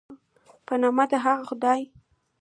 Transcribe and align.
په 0.65 0.73
نامه 0.81 1.05
د 1.09 1.13
هغه 1.25 1.43
خدای 1.49 1.81